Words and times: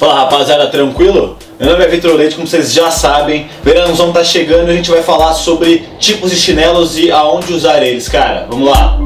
Fala 0.00 0.14
rapaziada, 0.14 0.66
tranquilo? 0.68 1.36
Meu 1.58 1.72
nome 1.72 1.84
é 1.84 1.88
Vitor 1.88 2.14
Leite, 2.14 2.34
como 2.34 2.46
vocês 2.46 2.72
já 2.72 2.90
sabem, 2.90 3.50
verãozão 3.62 4.10
tá 4.14 4.24
chegando 4.24 4.68
e 4.68 4.70
a 4.70 4.74
gente 4.74 4.90
vai 4.90 5.02
falar 5.02 5.34
sobre 5.34 5.86
tipos 5.98 6.30
de 6.30 6.38
chinelos 6.38 6.96
e 6.96 7.10
aonde 7.10 7.52
usar 7.52 7.82
eles, 7.82 8.08
cara. 8.08 8.46
Vamos 8.48 8.70
lá! 8.70 8.98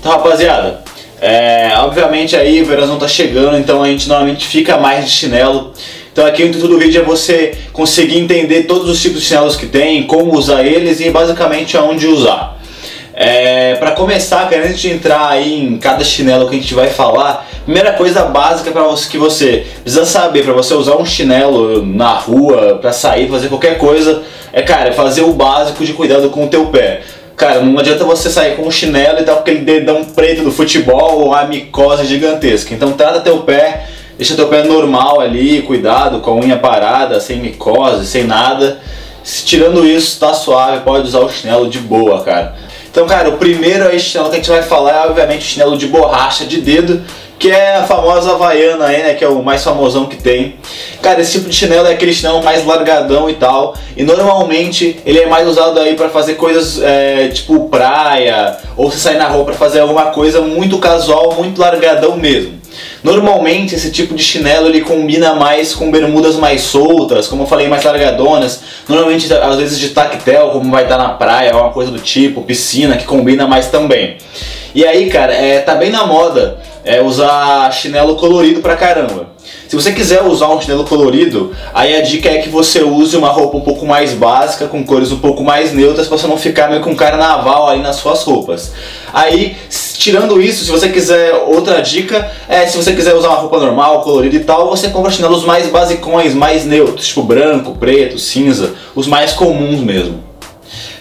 Então 0.00 0.12
rapaziada, 0.12 0.82
é, 1.20 1.74
obviamente 1.80 2.34
aí 2.34 2.62
o 2.62 2.64
verãozão 2.64 2.98
tá 2.98 3.06
chegando, 3.06 3.58
então 3.58 3.82
a 3.82 3.88
gente 3.88 4.08
normalmente 4.08 4.46
fica 4.46 4.78
mais 4.78 5.04
de 5.04 5.10
chinelo. 5.10 5.74
Então 6.10 6.24
aqui 6.24 6.42
o 6.42 6.46
intuito 6.46 6.66
do 6.66 6.78
vídeo 6.78 7.02
é 7.02 7.04
você 7.04 7.58
conseguir 7.74 8.16
entender 8.16 8.62
todos 8.62 8.88
os 8.88 9.02
tipos 9.02 9.20
de 9.20 9.26
chinelos 9.26 9.54
que 9.54 9.66
tem, 9.66 10.04
como 10.04 10.34
usar 10.34 10.64
eles 10.64 10.98
e 11.00 11.10
basicamente 11.10 11.76
aonde 11.76 12.06
usar. 12.06 12.56
É, 13.18 13.76
para 13.76 13.92
começar, 13.92 14.46
cara, 14.50 14.66
antes 14.66 14.78
de 14.78 14.90
entrar 14.90 15.30
aí 15.30 15.64
em 15.64 15.78
cada 15.78 16.04
chinelo 16.04 16.50
que 16.50 16.56
a 16.56 16.60
gente 16.60 16.74
vai 16.74 16.90
falar, 16.90 17.48
primeira 17.64 17.94
coisa 17.94 18.24
básica 18.24 18.70
para 18.70 18.82
você 18.82 19.08
que 19.08 19.16
você 19.16 19.66
precisa 19.82 20.04
saber 20.04 20.44
para 20.44 20.52
você 20.52 20.74
usar 20.74 20.96
um 20.96 21.06
chinelo 21.06 21.84
na 21.86 22.12
rua, 22.12 22.78
para 22.78 22.92
sair, 22.92 23.30
fazer 23.30 23.48
qualquer 23.48 23.78
coisa, 23.78 24.22
é 24.52 24.60
cara, 24.60 24.92
fazer 24.92 25.22
o 25.22 25.32
básico 25.32 25.82
de 25.82 25.94
cuidado 25.94 26.28
com 26.28 26.44
o 26.44 26.48
teu 26.48 26.66
pé. 26.66 27.00
Cara, 27.34 27.60
não 27.60 27.78
adianta 27.78 28.04
você 28.04 28.28
sair 28.28 28.54
com 28.54 28.66
um 28.66 28.70
chinelo 28.70 29.20
e 29.20 29.24
dar 29.24 29.34
aquele 29.34 29.60
dedão 29.60 30.04
preto 30.04 30.42
do 30.42 30.52
futebol 30.52 31.20
ou 31.20 31.34
a 31.34 31.46
micose 31.46 32.04
gigantesca. 32.04 32.74
Então 32.74 32.92
trata 32.92 33.20
teu 33.20 33.38
pé, 33.38 33.86
deixa 34.18 34.34
teu 34.34 34.48
pé 34.48 34.62
normal 34.62 35.22
ali, 35.22 35.62
cuidado 35.62 36.20
com 36.20 36.32
a 36.32 36.34
unha 36.34 36.58
parada, 36.58 37.18
sem 37.18 37.38
micose, 37.38 38.06
sem 38.06 38.24
nada. 38.24 38.78
Tirando 39.24 39.86
isso, 39.86 40.20
tá 40.20 40.34
suave, 40.34 40.80
pode 40.80 41.08
usar 41.08 41.20
o 41.20 41.30
chinelo 41.30 41.68
de 41.68 41.78
boa, 41.78 42.22
cara. 42.22 42.65
Então, 42.96 43.06
cara, 43.06 43.28
o 43.28 43.36
primeiro 43.36 43.86
aí 43.86 44.00
chinelo 44.00 44.30
que 44.30 44.36
a 44.36 44.38
gente 44.38 44.48
vai 44.48 44.62
falar 44.62 44.92
é, 44.92 45.06
obviamente, 45.06 45.42
o 45.42 45.44
chinelo 45.44 45.76
de 45.76 45.86
borracha 45.86 46.46
de 46.46 46.62
dedo, 46.62 47.02
que 47.38 47.50
é 47.50 47.76
a 47.76 47.82
famosa 47.82 48.32
Havaiana 48.32 48.86
aí, 48.86 49.02
né, 49.02 49.12
que 49.12 49.22
é 49.22 49.28
o 49.28 49.42
mais 49.42 49.62
famosão 49.62 50.06
que 50.06 50.16
tem. 50.16 50.56
Cara, 51.02 51.20
esse 51.20 51.32
tipo 51.32 51.50
de 51.50 51.54
chinelo 51.54 51.86
é 51.86 51.92
aquele 51.92 52.10
chinelo 52.10 52.42
mais 52.42 52.64
largadão 52.64 53.28
e 53.28 53.34
tal, 53.34 53.74
e 53.94 54.02
normalmente 54.02 54.98
ele 55.04 55.18
é 55.18 55.26
mais 55.26 55.46
usado 55.46 55.78
aí 55.78 55.94
para 55.94 56.08
fazer 56.08 56.36
coisas 56.36 56.82
é, 56.82 57.28
tipo 57.28 57.68
praia, 57.68 58.56
ou 58.78 58.90
você 58.90 58.96
sair 58.96 59.18
na 59.18 59.28
rua 59.28 59.44
para 59.44 59.52
fazer 59.52 59.80
alguma 59.80 60.06
coisa 60.06 60.40
muito 60.40 60.78
casual, 60.78 61.34
muito 61.34 61.60
largadão 61.60 62.16
mesmo. 62.16 62.54
Normalmente 63.06 63.72
esse 63.76 63.92
tipo 63.92 64.16
de 64.16 64.22
chinelo 64.24 64.66
ele 64.66 64.80
combina 64.80 65.32
mais 65.32 65.72
com 65.72 65.92
bermudas 65.92 66.34
mais 66.34 66.62
soltas, 66.62 67.28
como 67.28 67.44
eu 67.44 67.46
falei, 67.46 67.68
mais 67.68 67.84
largadonas. 67.84 68.62
Normalmente 68.88 69.32
às 69.32 69.56
vezes 69.56 69.78
de 69.78 69.90
tactel, 69.90 70.48
como 70.48 70.72
vai 70.72 70.82
estar 70.82 70.98
na 70.98 71.10
praia, 71.10 71.54
ou 71.54 71.62
uma 71.62 71.70
coisa 71.70 71.92
do 71.92 72.00
tipo, 72.00 72.42
piscina, 72.42 72.96
que 72.96 73.04
combina 73.04 73.46
mais 73.46 73.68
também. 73.68 74.16
E 74.74 74.84
aí, 74.84 75.08
cara, 75.08 75.32
é, 75.32 75.60
tá 75.60 75.74
bem 75.74 75.90
na 75.90 76.06
moda 76.06 76.58
é, 76.84 77.02
usar 77.02 77.72
chinelo 77.72 78.16
colorido 78.16 78.60
pra 78.60 78.76
caramba. 78.76 79.34
Se 79.68 79.74
você 79.74 79.92
quiser 79.92 80.22
usar 80.22 80.48
um 80.48 80.60
chinelo 80.60 80.84
colorido, 80.84 81.52
aí 81.74 81.96
a 81.96 82.02
dica 82.02 82.28
é 82.28 82.38
que 82.38 82.48
você 82.48 82.82
use 82.82 83.16
uma 83.16 83.28
roupa 83.28 83.56
um 83.56 83.60
pouco 83.60 83.84
mais 83.84 84.12
básica, 84.12 84.66
com 84.66 84.84
cores 84.84 85.10
um 85.10 85.18
pouco 85.18 85.42
mais 85.42 85.72
neutras, 85.72 86.06
para 86.06 86.16
você 86.16 86.26
não 86.26 86.36
ficar 86.36 86.68
meio 86.68 86.80
com 86.80 86.94
carnaval 86.94 87.68
aí 87.68 87.80
nas 87.80 87.96
suas 87.96 88.22
roupas. 88.22 88.72
Aí, 89.12 89.56
tirando 89.98 90.40
isso, 90.40 90.64
se 90.64 90.70
você 90.70 90.88
quiser 90.88 91.32
outra 91.46 91.80
dica, 91.80 92.30
é 92.48 92.66
se 92.66 92.76
você 92.76 92.92
quiser 92.92 93.14
usar 93.14 93.28
uma 93.30 93.38
roupa 93.38 93.58
normal, 93.58 94.02
colorida 94.02 94.36
e 94.36 94.40
tal, 94.40 94.70
você 94.70 94.88
compra 94.88 95.10
chinelos 95.10 95.44
mais 95.44 95.66
basicões, 95.68 96.34
mais 96.34 96.64
neutros, 96.64 97.08
tipo 97.08 97.22
branco, 97.22 97.76
preto, 97.78 98.18
cinza, 98.18 98.74
os 98.94 99.06
mais 99.06 99.32
comuns 99.32 99.80
mesmo. 99.80 100.24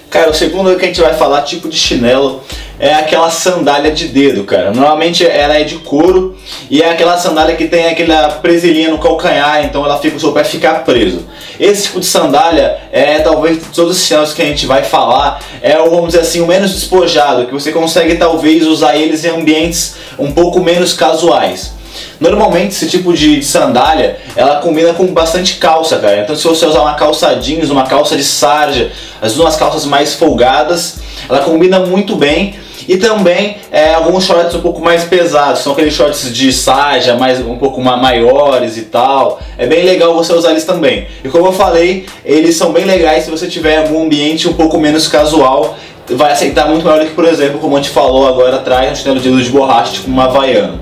Cara, 0.10 0.32
o 0.32 0.34
segundo 0.34 0.76
que 0.78 0.86
a 0.86 0.88
gente 0.88 1.02
vai 1.02 1.14
falar, 1.14 1.42
tipo 1.42 1.68
de 1.68 1.78
chinelo, 1.78 2.42
é 2.80 2.94
aquela 2.94 3.30
sandália 3.30 3.92
de 3.92 4.08
dedo, 4.08 4.44
cara. 4.44 4.72
Normalmente 4.72 5.26
ela 5.26 5.56
é 5.56 5.64
de 5.64 5.76
couro 5.76 6.38
e 6.70 6.82
é 6.82 6.92
aquela 6.92 7.18
sandália 7.18 7.56
que 7.56 7.68
tem 7.68 7.88
aquela 7.88 8.30
presilhinha 8.30 8.90
no 8.90 8.98
calcanhar, 8.98 9.64
então 9.64 9.84
ela 9.86 9.98
fica 9.98 10.18
o 10.18 10.20
seu 10.20 10.32
pé 10.32 10.44
ficar 10.44 10.84
preso. 10.84 11.26
Esse 11.60 11.84
tipo 11.84 12.00
de 12.00 12.06
sandália 12.06 12.78
é 12.92 13.20
talvez 13.20 13.64
todos 13.74 13.98
os 13.98 14.06
chinelos 14.06 14.34
que 14.34 14.42
a 14.42 14.46
gente 14.46 14.66
vai 14.66 14.84
falar, 14.84 15.40
é 15.62 15.80
o, 15.80 15.90
vamos 15.90 16.08
dizer 16.08 16.20
assim, 16.20 16.42
o 16.42 16.48
menos 16.48 16.74
despojado, 16.74 17.46
que 17.46 17.54
você 17.54 17.72
consegue 17.72 18.16
talvez 18.16 18.68
usar 18.68 18.96
eles 18.96 19.24
em 19.24 19.30
ambientes 19.30 19.96
um 20.20 20.32
pouco 20.32 20.60
menos 20.60 20.94
casuais. 20.94 21.74
Normalmente 22.20 22.74
esse 22.74 22.90
tipo 22.90 23.14
de 23.14 23.42
sandália, 23.42 24.20
ela 24.36 24.58
combina 24.58 24.94
com 24.94 25.08
bastante 25.08 25.56
calça, 25.56 25.98
cara. 25.98 26.22
Então 26.22 26.36
se 26.36 26.44
você 26.44 26.66
usar 26.66 26.82
uma 26.82 26.96
calça 26.96 27.34
jeans, 27.36 27.70
uma 27.70 27.84
calça 27.84 28.18
de 28.18 28.24
sarja, 28.24 28.92
as 29.22 29.34
duas 29.34 29.56
calças 29.56 29.86
mais 29.86 30.14
folgadas, 30.14 30.98
ela 31.30 31.40
combina 31.40 31.80
muito 31.80 32.18
bem 32.18 32.56
e 32.88 32.98
também 32.98 33.58
é, 33.72 33.94
alguns 33.94 34.26
shorts 34.26 34.56
um 34.56 34.62
pouco 34.62 34.82
mais 34.82 35.04
pesados, 35.04 35.62
são 35.62 35.74
aqueles 35.74 35.94
shorts 35.94 36.34
de 36.34 36.52
sarja, 36.54 37.16
mais, 37.16 37.40
um 37.40 37.58
pouco 37.58 37.82
maiores 37.82 38.78
e 38.78 38.84
tal. 38.84 39.40
É 39.58 39.66
bem 39.66 39.84
legal 39.84 40.14
você 40.14 40.34
usar 40.34 40.52
eles 40.52 40.66
também. 40.66 41.08
E 41.24 41.30
como 41.30 41.48
eu 41.48 41.54
falei, 41.54 42.06
eles 42.24 42.56
são 42.56 42.72
bem 42.72 42.86
legais 42.86 43.24
se 43.24 43.32
você 43.32 43.48
tiver 43.48 43.78
algum 43.78 44.04
ambiente 44.04 44.48
um 44.48 44.54
pouco 44.54 44.78
menos 44.78 45.08
casual. 45.08 45.78
Vai 46.08 46.32
aceitar 46.32 46.68
muito 46.68 46.86
melhor 46.86 47.00
do 47.00 47.08
que, 47.08 47.14
por 47.14 47.26
exemplo, 47.26 47.60
como 47.60 47.76
a 47.76 47.82
gente 47.82 47.90
falou 47.90 48.28
agora 48.28 48.58
atrás, 48.58 48.92
um 48.92 48.96
chinelo 48.96 49.20
de 49.20 49.30
dedo 49.30 49.42
de 49.42 49.50
borracha, 49.50 49.94
tipo 49.94 50.08
uma 50.08 50.26
havaiana. 50.26 50.80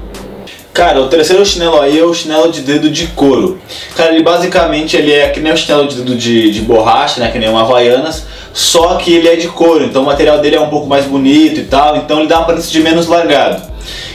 Cara, 0.73 0.99
o 1.01 1.07
terceiro 1.07 1.45
chinelo 1.45 1.79
aí 1.79 1.99
é 1.99 2.03
o 2.03 2.13
chinelo 2.15 2.51
de 2.51 2.61
dedo 2.61 2.89
de 2.89 3.05
couro. 3.07 3.59
Cara, 3.95 4.11
ele 4.11 4.23
basicamente 4.23 4.97
ele 4.97 5.13
é 5.13 5.29
que 5.29 5.39
nem 5.39 5.53
o 5.53 5.57
chinelo 5.57 5.87
de 5.87 5.97
dedo 5.97 6.15
de, 6.15 6.51
de 6.51 6.61
borracha, 6.61 7.21
né? 7.21 7.29
Que 7.29 7.37
nem 7.37 7.47
uma 7.47 7.61
Havaianas, 7.61 8.25
só 8.53 8.95
que 8.95 9.15
ele 9.15 9.27
é 9.27 9.35
de 9.35 9.47
couro, 9.47 9.83
então 9.83 10.03
o 10.03 10.05
material 10.05 10.39
dele 10.39 10.55
é 10.55 10.61
um 10.61 10.69
pouco 10.69 10.87
mais 10.87 11.05
bonito 11.05 11.59
e 11.59 11.63
tal, 11.63 11.97
então 11.97 12.19
ele 12.19 12.27
dá 12.27 12.35
uma 12.35 12.43
aparência 12.43 12.71
de 12.71 12.79
menos 12.79 13.07
largado. 13.07 13.61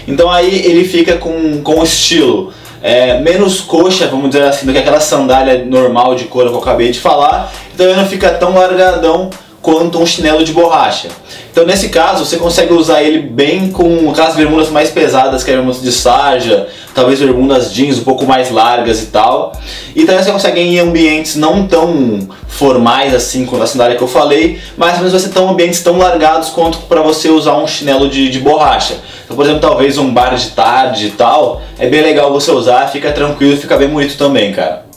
Então 0.07 0.31
aí 0.31 0.65
ele 0.65 0.85
fica 0.85 1.17
com, 1.17 1.61
com 1.63 1.83
estilo 1.83 2.53
é, 2.81 3.21
menos 3.21 3.61
coxa, 3.61 4.07
vamos 4.07 4.31
dizer 4.31 4.45
assim, 4.45 4.65
do 4.65 4.73
que 4.73 4.79
aquela 4.79 5.01
sandália 5.01 5.65
normal 5.65 6.15
de 6.15 6.25
couro 6.25 6.51
que 6.51 6.55
eu 6.55 6.61
acabei 6.61 6.91
de 6.91 7.01
falar, 7.01 7.53
então 7.75 7.87
ele 7.87 7.97
não 7.97 8.07
fica 8.07 8.31
tão 8.31 8.55
largadão 8.55 9.29
quanto 9.61 9.99
um 9.99 10.07
chinelo 10.07 10.45
de 10.45 10.53
borracha. 10.53 11.09
Então 11.51 11.67
nesse 11.67 11.89
caso 11.89 12.25
você 12.25 12.37
consegue 12.37 12.73
usar 12.73 13.03
ele 13.03 13.19
bem 13.19 13.71
com 13.73 14.09
aquelas 14.11 14.37
bermudas 14.37 14.71
mais 14.71 14.91
pesadas, 14.91 15.43
que 15.43 15.51
é 15.51 15.55
bermudas 15.55 15.83
de 15.83 15.91
sarja, 15.91 16.69
talvez 16.99 17.21
bermudas 17.21 17.73
jeans 17.73 17.99
um 17.99 18.03
pouco 18.03 18.27
mais 18.27 18.51
largas 18.51 19.03
e 19.03 19.07
tal. 19.07 19.53
E 19.95 20.05
também 20.05 20.23
você 20.23 20.33
consegue 20.33 20.61
ir 20.61 20.77
em 20.77 20.79
ambientes 20.81 21.37
não 21.37 21.67
tão 21.67 22.29
formais 22.49 23.15
assim 23.15 23.47
quanto 23.47 23.63
a 23.63 23.67
sandália 23.67 23.97
que 23.97 24.03
eu 24.03 24.09
falei, 24.09 24.61
mas 24.77 25.01
não 25.01 25.09
vai 25.09 25.21
ser 25.21 25.29
tão 25.29 25.49
ambientes 25.49 25.81
tão 25.81 25.97
largados 25.97 26.49
quanto 26.49 26.79
para 26.79 27.01
você 27.01 27.29
usar 27.29 27.57
um 27.57 27.69
chinelo 27.69 28.09
de, 28.09 28.29
de 28.29 28.41
borracha. 28.41 28.97
Então, 29.25 29.37
por 29.37 29.45
exemplo, 29.45 29.61
talvez 29.61 29.97
um 29.97 30.13
bar 30.13 30.35
de 30.35 30.51
tarde 30.51 31.07
e 31.07 31.11
tal, 31.13 31.63
é 31.79 31.89
bem 31.89 32.03
legal 32.03 32.33
você 32.33 32.51
usar, 32.51 32.89
fica 32.89 33.13
tranquilo, 33.13 33.57
fica 33.57 33.77
bem 33.77 33.89
bonito 33.89 34.17
também, 34.17 34.53
cara. 34.53 34.89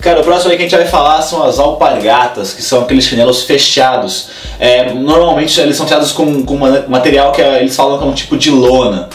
Cara, 0.00 0.20
o 0.20 0.24
próximo 0.24 0.50
aí 0.50 0.56
que 0.56 0.64
a 0.64 0.68
gente 0.68 0.76
vai 0.76 0.88
falar 0.88 1.22
são 1.22 1.44
as 1.44 1.60
alpargatas, 1.60 2.52
que 2.52 2.62
são 2.62 2.82
aqueles 2.82 3.04
chinelos 3.04 3.44
fechados. 3.44 4.30
É, 4.58 4.92
normalmente 4.92 5.60
eles 5.60 5.76
são 5.76 5.86
fechados 5.86 6.10
com, 6.10 6.44
com 6.44 6.56
material 6.88 7.30
que 7.30 7.40
é, 7.40 7.60
eles 7.60 7.76
falam 7.76 7.98
que 7.98 8.04
é 8.04 8.06
um 8.08 8.12
tipo 8.12 8.36
de 8.36 8.50
lona. 8.50 9.08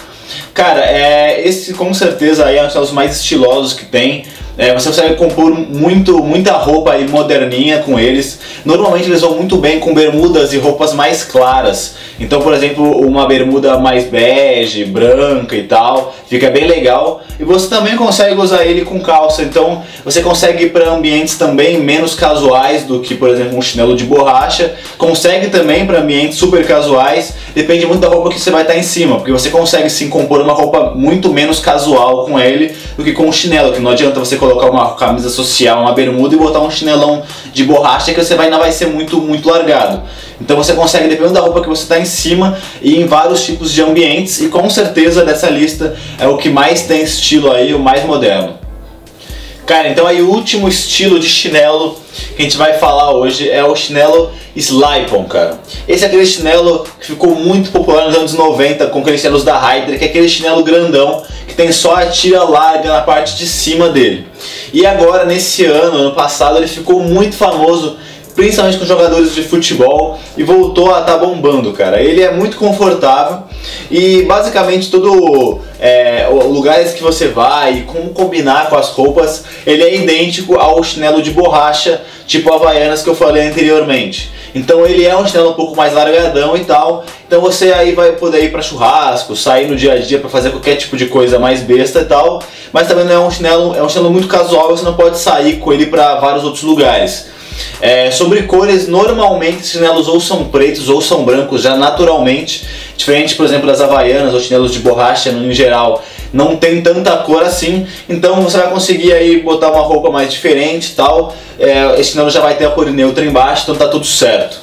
Cara, 0.54 0.82
é, 0.82 1.48
esse 1.48 1.74
com 1.74 1.94
certeza 1.94 2.46
aí 2.46 2.58
é 2.58 2.64
um 2.64 2.68
dos 2.68 2.92
mais 2.92 3.18
estilosos 3.18 3.74
que 3.74 3.86
tem. 3.86 4.26
É, 4.58 4.74
você 4.74 4.90
consegue 4.90 5.16
compor 5.16 5.52
muito, 5.52 6.24
muita 6.24 6.54
roupa 6.54 6.94
aí 6.94 7.08
moderninha 7.08 7.78
com 7.80 8.00
eles. 8.00 8.40
Normalmente 8.66 9.08
eles 9.08 9.22
vão 9.22 9.36
muito 9.36 9.56
bem 9.58 9.80
com 9.80 9.94
bermudas 9.94 10.52
e 10.52 10.58
roupas 10.58 10.96
mais 10.96 11.24
claras. 11.24 11.96
Então, 12.20 12.42
por 12.42 12.54
exemplo, 12.54 12.84
uma 13.06 13.28
bermuda 13.28 13.78
mais 13.78 14.06
bege, 14.06 14.84
branca 14.84 15.56
e 15.56 15.64
tal, 15.64 16.16
fica 16.30 16.50
bem 16.50 16.68
legal. 16.68 17.22
E 17.40 17.44
você 17.44 17.68
também 17.68 17.96
consegue 17.96 18.40
usar 18.40 18.66
ele 18.66 18.84
com 18.84 19.00
calça, 19.00 19.44
então 19.44 19.84
você 20.04 20.22
consegue 20.22 20.66
ir 20.66 20.70
para 20.72 20.90
ambientes 20.90 21.38
também 21.38 21.80
menos 21.80 22.16
casuais 22.16 22.84
do 22.84 23.00
que, 23.00 23.16
por 23.16 23.30
exemplo, 23.30 23.58
um 23.58 23.62
chinelo 23.62 23.96
de 23.96 24.04
borracha. 24.04 24.76
Consegue 24.98 25.48
também 25.48 25.86
para 25.86 26.00
ambientes 26.00 26.38
super 26.38 26.66
casuais, 26.66 27.34
depende 27.56 27.86
muito 27.86 28.02
da 28.02 28.08
roupa 28.08 28.30
que 28.30 28.40
você 28.40 28.52
vai 28.52 28.62
estar 28.62 28.78
em 28.78 28.84
cima, 28.84 29.18
porque 29.18 29.32
você 29.32 29.50
consegue 29.50 29.90
sim 29.90 30.10
compor 30.10 30.42
uma 30.42 30.54
roupa 30.54 30.92
muito 30.96 31.32
menos 31.32 31.60
casual 31.60 32.26
com 32.26 32.40
ele 32.40 32.76
do 32.96 33.04
que 33.04 33.14
com 33.14 33.28
um 33.28 33.32
chinelo, 33.32 33.72
que 33.72 33.80
não 33.80 33.92
adianta 33.92 34.20
você 34.20 34.36
colocar 34.36 34.70
uma 34.70 34.96
camisa 34.96 35.30
social, 35.30 35.82
uma 35.82 35.94
bermuda 35.94 36.36
e 36.36 36.38
botar 36.38 36.60
um 36.60 36.72
chinelão 36.72 37.24
de 37.54 37.64
borracha 37.64 38.14
que 38.14 38.24
você 38.24 38.36
vai, 38.36 38.48
ainda 38.48 38.58
vai 38.58 38.72
ser 38.72 38.88
muito, 38.88 39.20
muito 39.22 39.50
largado. 39.50 40.02
Então 40.40 40.56
você 40.56 40.74
consegue, 40.74 41.08
dependendo 41.08 41.34
da 41.34 41.42
roupa 41.42 41.62
que 41.62 41.70
você 41.70 41.84
está 41.84 42.00
em 42.00 42.06
cima, 42.06 42.58
e 42.82 42.96
em 42.96 43.06
vários 43.06 43.44
tipos 43.44 43.72
de 43.72 43.82
ambientes, 43.82 44.40
e 44.42 44.50
com 44.50 44.70
certeza 44.70 45.26
dessa 45.26 45.50
lista 45.50 45.96
é 46.20 46.28
o 46.28 46.38
que 46.38 46.50
mais 46.50 46.84
tem 46.84 47.02
estilo 47.02 47.52
aí, 47.52 47.74
o 47.74 47.80
mais 47.80 48.06
moderno. 48.06 48.58
Cara, 49.68 49.90
então 49.90 50.08
aí 50.08 50.22
o 50.22 50.30
último 50.30 50.70
estilo 50.70 51.20
de 51.20 51.28
chinelo 51.28 52.00
que 52.38 52.42
a 52.42 52.44
gente 52.44 52.56
vai 52.56 52.76
falar 52.76 53.12
hoje 53.12 53.50
é 53.50 53.62
o 53.66 53.76
chinelo 53.76 54.32
Slipon, 54.56 55.26
cara. 55.26 55.60
Esse 55.86 56.06
é 56.06 56.08
aquele 56.08 56.26
chinelo 56.26 56.88
que 57.02 57.08
ficou 57.08 57.36
muito 57.36 57.70
popular 57.70 58.06
nos 58.06 58.16
anos 58.16 58.34
90 58.34 58.88
com 58.88 59.00
aqueles 59.00 59.20
chinelos 59.20 59.44
da 59.44 59.60
Hydra, 59.60 59.98
que 59.98 60.06
é 60.06 60.08
aquele 60.08 60.30
chinelo 60.30 60.64
grandão 60.64 61.22
que 61.50 61.54
tem 61.54 61.70
só 61.74 61.96
a 61.96 62.06
tira 62.06 62.44
larga 62.44 62.94
na 62.94 63.02
parte 63.02 63.36
de 63.36 63.46
cima 63.46 63.90
dele. 63.90 64.26
E 64.72 64.86
agora, 64.86 65.26
nesse 65.26 65.66
ano, 65.66 65.98
ano 65.98 66.16
passado, 66.16 66.58
ele 66.58 66.68
ficou 66.68 67.02
muito 67.02 67.36
famoso 67.36 67.98
principalmente 68.38 68.78
com 68.78 68.86
jogadores 68.86 69.34
de 69.34 69.42
futebol, 69.42 70.20
e 70.38 70.44
voltou 70.44 70.94
a 70.94 71.00
estar 71.00 71.14
tá 71.14 71.18
bombando, 71.18 71.74
cara. 71.74 72.00
Ele 72.00 72.22
é 72.22 72.30
muito 72.30 72.56
confortável 72.56 73.40
e 73.90 74.22
basicamente 74.22 74.92
todo 74.92 75.60
é, 75.80 76.28
lugares 76.30 76.94
que 76.94 77.02
você 77.02 77.30
vai 77.30 77.80
e 77.80 77.82
como 77.82 78.12
combinar 78.12 78.70
com 78.70 78.76
as 78.76 78.90
roupas, 78.90 79.44
ele 79.66 79.82
é 79.82 79.96
idêntico 79.96 80.56
ao 80.56 80.84
chinelo 80.84 81.20
de 81.20 81.32
borracha, 81.32 82.00
tipo 82.28 82.54
Havaianas 82.54 83.02
que 83.02 83.10
eu 83.10 83.16
falei 83.16 83.48
anteriormente. 83.48 84.32
Então 84.54 84.86
ele 84.86 85.04
é 85.04 85.18
um 85.18 85.26
chinelo 85.26 85.50
um 85.50 85.56
pouco 85.56 85.76
mais 85.76 85.94
largadão 85.94 86.56
e 86.56 86.64
tal. 86.64 87.06
Então 87.26 87.42
você 87.42 87.74
aí 87.74 87.94
vai 87.94 88.12
poder 88.12 88.44
ir 88.44 88.52
para 88.52 88.62
churrasco, 88.62 89.36
sair 89.36 89.68
no 89.68 89.76
dia 89.76 89.94
a 89.94 89.98
dia 89.98 90.20
para 90.20 90.30
fazer 90.30 90.52
qualquer 90.52 90.76
tipo 90.76 90.96
de 90.96 91.08
coisa 91.08 91.40
mais 91.40 91.62
besta 91.62 92.02
e 92.02 92.06
tal. 92.06 92.44
Mas 92.72 92.88
também 92.88 93.06
não 93.06 93.14
é 93.14 93.20
um 93.20 93.32
chinelo, 93.32 93.76
é 93.76 93.82
um 93.82 93.90
chinelo 93.90 94.12
muito 94.12 94.28
casual, 94.28 94.70
você 94.70 94.86
não 94.86 94.94
pode 94.94 95.18
sair 95.18 95.58
com 95.58 95.74
ele 95.74 95.88
para 95.88 96.20
vários 96.20 96.44
outros 96.44 96.62
lugares. 96.62 97.36
É, 97.82 98.12
sobre 98.12 98.44
cores, 98.44 98.88
normalmente 98.88 99.62
os 99.64 99.70
chinelos 99.70 100.08
ou 100.08 100.20
são 100.20 100.46
pretos 100.46 100.90
ou 100.90 101.02
são 101.02 101.24
brancos 101.24 101.62
já 101.62 101.76
naturalmente, 101.76 102.66
diferente, 102.96 103.36
por 103.36 103.46
exemplo, 103.46 103.68
das 103.68 103.82
havaianas 103.82 104.34
ou 104.34 104.40
chinelos 104.40 104.72
de 104.72 104.80
borracha 104.80 105.32
no 105.32 105.52
geral, 105.54 106.04
não 106.34 106.56
tem 106.56 106.82
tanta 106.82 107.16
cor 107.18 107.44
assim, 107.44 107.88
então 108.10 108.42
você 108.42 108.58
vai 108.58 108.70
conseguir 108.70 109.14
aí 109.14 109.42
botar 109.42 109.72
uma 109.72 109.82
roupa 109.82 110.10
mais 110.10 110.32
diferente 110.32 110.92
e 110.92 110.96
tal. 110.96 111.36
É, 111.60 112.00
esse 112.00 112.12
chinelo 112.12 112.30
já 112.30 112.42
vai 112.42 112.56
ter 112.56 112.66
a 112.66 112.70
cor 112.70 112.86
neutra 112.92 113.26
embaixo, 113.26 113.64
então 113.64 113.76
tá 113.76 113.88
tudo 113.88 114.06
certo. 114.06 114.60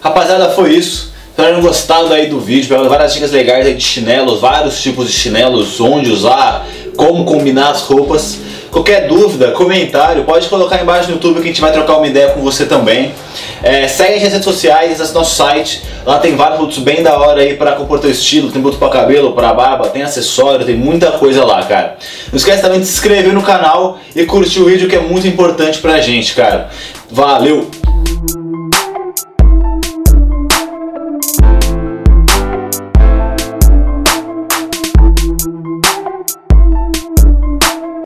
Rapaziada, 0.00 0.50
foi 0.50 0.74
isso. 0.74 1.12
Espero 1.30 1.48
tenham 1.48 1.62
gostado 1.62 2.12
aí 2.12 2.26
do 2.26 2.38
vídeo, 2.38 2.68
várias 2.88 3.14
dicas 3.14 3.32
legais 3.32 3.64
de 3.66 3.82
chinelos, 3.82 4.38
vários 4.38 4.82
tipos 4.82 5.06
de 5.06 5.14
chinelos, 5.14 5.80
onde 5.80 6.10
usar, 6.10 6.66
como 6.94 7.24
combinar 7.24 7.70
as 7.70 7.80
roupas. 7.82 8.38
Qualquer 8.72 9.06
dúvida, 9.06 9.50
comentário, 9.50 10.24
pode 10.24 10.48
colocar 10.48 10.80
embaixo 10.80 11.08
no 11.08 11.16
YouTube 11.16 11.34
que 11.34 11.42
a 11.42 11.46
gente 11.48 11.60
vai 11.60 11.70
trocar 11.70 11.98
uma 11.98 12.06
ideia 12.06 12.30
com 12.30 12.40
você 12.40 12.64
também. 12.64 13.12
É, 13.62 13.86
segue 13.86 14.14
as 14.14 14.32
redes 14.32 14.42
sociais, 14.42 14.92
acesse 14.92 15.12
nosso 15.12 15.36
site, 15.36 15.82
lá 16.06 16.18
tem 16.18 16.34
vários 16.34 16.56
produtos 16.56 16.78
bem 16.78 17.02
da 17.02 17.18
hora 17.18 17.42
aí 17.42 17.54
para 17.54 17.72
compor 17.72 18.00
teu 18.00 18.10
estilo, 18.10 18.50
tem 18.50 18.62
produto 18.62 18.80
para 18.80 18.88
cabelo, 18.88 19.34
para 19.34 19.52
barba, 19.52 19.88
tem 19.88 20.02
acessório, 20.02 20.64
tem 20.64 20.74
muita 20.74 21.12
coisa 21.12 21.44
lá, 21.44 21.62
cara. 21.64 21.98
Não 22.32 22.36
esquece 22.38 22.62
também 22.62 22.80
de 22.80 22.86
se 22.86 22.94
inscrever 22.94 23.34
no 23.34 23.42
canal 23.42 23.98
e 24.16 24.24
curtir 24.24 24.60
o 24.60 24.64
vídeo 24.64 24.88
que 24.88 24.96
é 24.96 25.00
muito 25.00 25.26
importante 25.26 25.78
pra 25.78 26.00
gente, 26.00 26.34
cara. 26.34 26.70
Valeu! 27.10 27.81